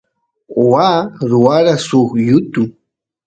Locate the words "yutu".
2.27-2.63